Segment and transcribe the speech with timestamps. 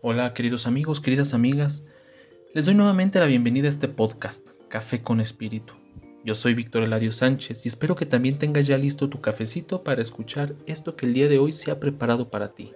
[0.00, 1.84] Hola queridos amigos, queridas amigas.
[2.54, 5.74] Les doy nuevamente la bienvenida a este podcast, Café con Espíritu.
[6.24, 10.00] Yo soy Víctor Eladio Sánchez y espero que también tengas ya listo tu cafecito para
[10.00, 12.70] escuchar esto que el día de hoy se ha preparado para ti.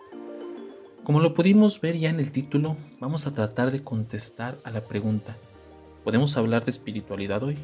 [1.05, 4.81] Como lo pudimos ver ya en el título, vamos a tratar de contestar a la
[4.81, 5.37] pregunta,
[6.03, 7.57] ¿podemos hablar de espiritualidad hoy?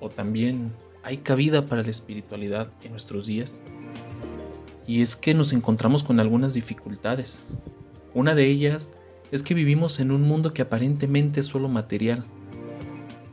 [0.00, 3.60] ¿O también hay cabida para la espiritualidad en nuestros días?
[4.86, 7.46] Y es que nos encontramos con algunas dificultades.
[8.14, 8.90] Una de ellas
[9.32, 12.24] es que vivimos en un mundo que aparentemente es solo material.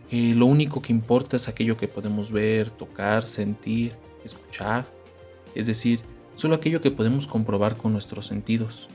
[0.10, 3.94] Y lo único que importa es aquello que podemos ver, tocar, sentir,
[4.26, 4.88] escuchar.
[5.54, 6.02] Es decir,
[6.36, 8.90] solo aquello que podemos comprobar con nuestros sentidos.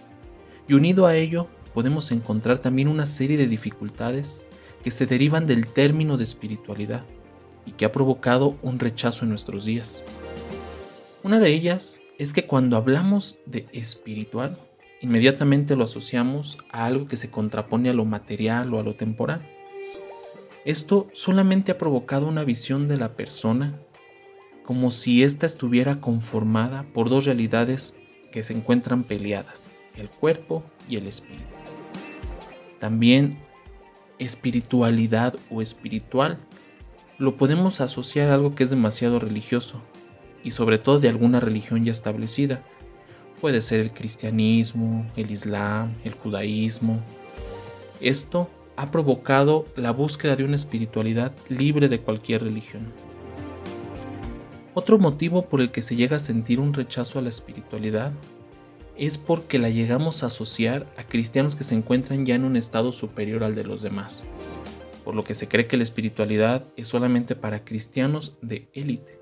[0.68, 4.42] Y unido a ello, podemos encontrar también una serie de dificultades
[4.82, 7.04] que se derivan del término de espiritualidad
[7.64, 10.02] y que ha provocado un rechazo en nuestros días.
[11.22, 14.58] Una de ellas es que cuando hablamos de espiritual,
[15.00, 19.40] inmediatamente lo asociamos a algo que se contrapone a lo material o a lo temporal.
[20.64, 23.78] Esto solamente ha provocado una visión de la persona
[24.64, 27.94] como si ésta estuviera conformada por dos realidades
[28.32, 31.44] que se encuentran peleadas, el cuerpo y el espíritu.
[32.80, 33.38] También
[34.18, 36.38] espiritualidad o espiritual
[37.18, 39.80] lo podemos asociar a algo que es demasiado religioso,
[40.42, 42.62] y sobre todo de alguna religión ya establecida.
[43.46, 47.00] Puede ser el cristianismo, el islam, el judaísmo.
[48.00, 52.92] Esto ha provocado la búsqueda de una espiritualidad libre de cualquier religión.
[54.74, 58.10] Otro motivo por el que se llega a sentir un rechazo a la espiritualidad
[58.96, 62.90] es porque la llegamos a asociar a cristianos que se encuentran ya en un estado
[62.90, 64.24] superior al de los demás,
[65.04, 69.20] por lo que se cree que la espiritualidad es solamente para cristianos de élite.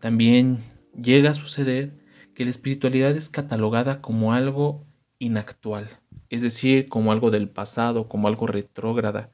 [0.00, 0.64] También
[1.00, 1.99] llega a suceder
[2.40, 4.86] que la espiritualidad es catalogada como algo
[5.18, 5.90] inactual,
[6.30, 9.30] es decir, como algo del pasado, como algo retrógrada,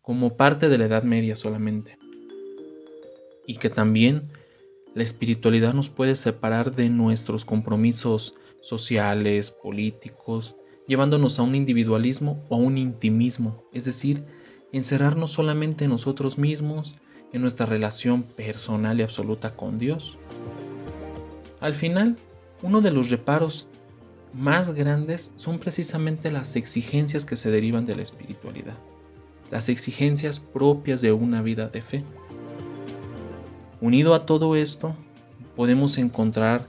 [0.00, 1.98] como parte de la Edad Media solamente.
[3.48, 4.28] Y que también
[4.94, 10.54] la espiritualidad nos puede separar de nuestros compromisos sociales, políticos,
[10.86, 14.22] llevándonos a un individualismo o a un intimismo, es decir,
[14.70, 16.94] encerrarnos solamente en nosotros mismos
[17.32, 20.16] en nuestra relación personal y absoluta con Dios.
[21.58, 22.16] Al final,
[22.62, 23.66] uno de los reparos
[24.32, 28.74] más grandes son precisamente las exigencias que se derivan de la espiritualidad,
[29.50, 32.04] las exigencias propias de una vida de fe.
[33.80, 34.94] Unido a todo esto,
[35.54, 36.66] podemos encontrar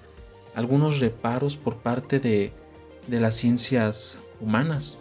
[0.56, 2.52] algunos reparos por parte de,
[3.08, 4.98] de las ciencias humanas,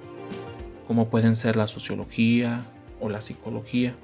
[0.87, 2.65] como pueden ser la sociología
[3.01, 3.95] o la psicología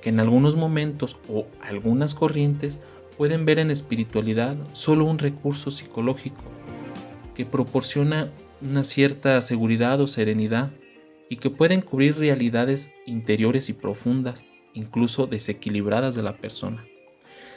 [0.00, 2.82] que en algunos momentos o algunas corrientes
[3.18, 6.42] pueden ver en espiritualidad solo un recurso psicológico
[7.34, 8.30] que proporciona
[8.62, 10.70] una cierta seguridad o serenidad
[11.28, 16.84] y que pueden cubrir realidades interiores y profundas, incluso desequilibradas de la persona.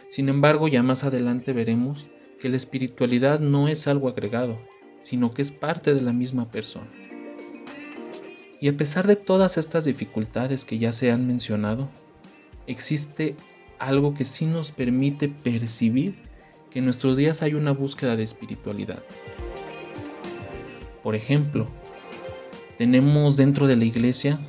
[0.10, 2.08] Sin embargo, ya más adelante veremos
[2.40, 4.60] que la espiritualidad no es algo agregado,
[5.00, 6.90] sino que es parte de la misma persona.
[8.60, 11.90] Y a pesar de todas estas dificultades que ya se han mencionado,
[12.68, 13.36] existe
[13.82, 16.14] algo que sí nos permite percibir
[16.70, 19.00] que en nuestros días hay una búsqueda de espiritualidad.
[21.02, 21.66] Por ejemplo,
[22.78, 24.40] tenemos dentro de la iglesia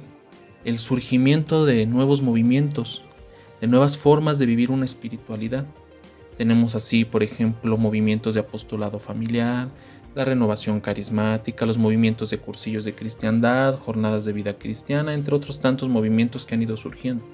[0.66, 3.02] el surgimiento de nuevos movimientos,
[3.62, 5.64] de nuevas formas de vivir una espiritualidad.
[6.36, 9.68] Tenemos así, por ejemplo, movimientos de apostolado familiar,
[10.14, 15.58] la renovación carismática, los movimientos de cursillos de cristiandad, jornadas de vida cristiana, entre otros
[15.58, 17.24] tantos movimientos que han ido surgiendo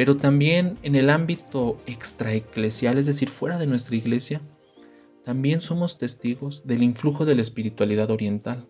[0.00, 4.40] pero también en el ámbito extraeclesial, es decir, fuera de nuestra iglesia,
[5.26, 8.66] también somos testigos del influjo de la espiritualidad oriental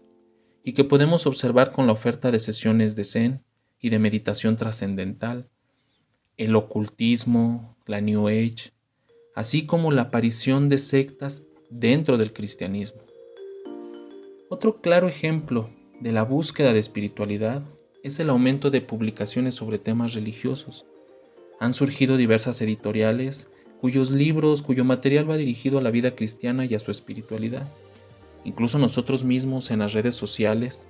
[0.65, 3.45] y que podemos observar con la oferta de sesiones de Zen
[3.79, 5.49] y de meditación trascendental,
[6.37, 8.73] el ocultismo, la New Age,
[9.37, 13.03] así como la aparición de sectas dentro del cristianismo.
[14.49, 17.62] Otro claro ejemplo de la búsqueda de espiritualidad
[18.03, 20.87] es el aumento de publicaciones sobre temas religiosos,
[21.61, 23.49] han surgido diversas editoriales
[23.81, 27.69] cuyos libros, cuyo material va dirigido a la vida cristiana y a su espiritualidad.
[28.45, 30.89] Incluso nosotros mismos en las redes sociales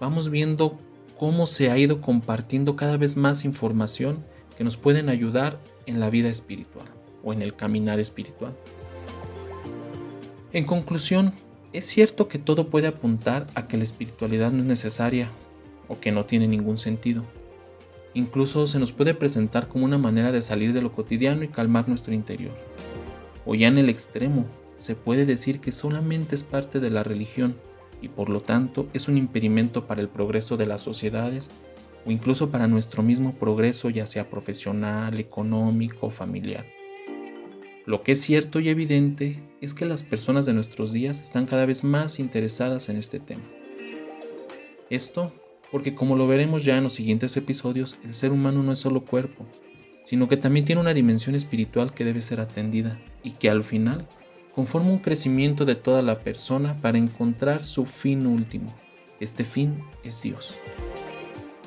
[0.00, 0.78] vamos viendo
[1.18, 4.24] cómo se ha ido compartiendo cada vez más información
[4.56, 6.86] que nos pueden ayudar en la vida espiritual
[7.22, 8.54] o en el caminar espiritual.
[10.52, 11.34] En conclusión,
[11.74, 15.30] es cierto que todo puede apuntar a que la espiritualidad no es necesaria
[15.88, 17.24] o que no tiene ningún sentido.
[18.16, 21.86] Incluso se nos puede presentar como una manera de salir de lo cotidiano y calmar
[21.86, 22.54] nuestro interior.
[23.44, 24.46] O ya en el extremo,
[24.78, 27.56] se puede decir que solamente es parte de la religión,
[28.00, 31.50] y por lo tanto es un impedimento para el progreso de las sociedades
[32.06, 36.64] o incluso para nuestro mismo progreso ya sea profesional, económico o familiar.
[37.84, 41.66] Lo que es cierto y evidente es que las personas de nuestros días están cada
[41.66, 43.44] vez más interesadas en este tema.
[44.88, 45.34] Esto
[45.76, 49.04] porque como lo veremos ya en los siguientes episodios, el ser humano no es solo
[49.04, 49.44] cuerpo,
[50.04, 54.06] sino que también tiene una dimensión espiritual que debe ser atendida y que al final
[54.54, 58.72] conforma un crecimiento de toda la persona para encontrar su fin último.
[59.20, 60.54] Este fin es Dios.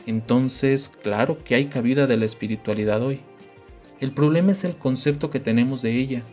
[0.08, 3.20] Entonces, claro que hay cabida de la espiritualidad hoy.
[4.00, 6.24] El problema es el concepto que tenemos de ella,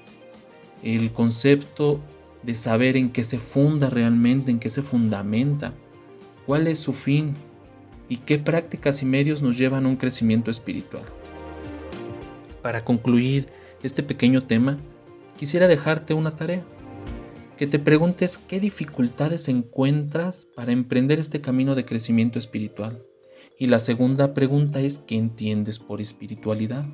[0.82, 2.00] el concepto
[2.42, 5.74] de saber en qué se funda realmente, en qué se fundamenta,
[6.46, 7.34] cuál es su fin
[8.08, 11.04] y qué prácticas y medios nos llevan a un crecimiento espiritual.
[12.62, 13.48] Para concluir
[13.82, 14.76] este pequeño tema,
[15.38, 16.64] quisiera dejarte una tarea,
[17.56, 23.02] que te preguntes qué dificultades encuentras para emprender este camino de crecimiento espiritual.
[23.58, 26.84] Y la segunda pregunta es, ¿qué entiendes por espiritualidad?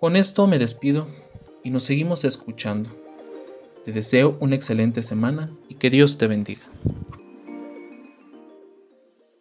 [0.00, 1.06] Con esto me despido
[1.62, 2.90] y nos seguimos escuchando.
[3.84, 6.71] Te deseo una excelente semana y que Dios te bendiga.